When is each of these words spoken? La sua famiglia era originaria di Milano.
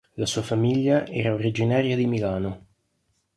La 0.15 0.25
sua 0.25 0.41
famiglia 0.41 1.05
era 1.05 1.31
originaria 1.31 1.95
di 1.95 2.07
Milano. 2.07 2.65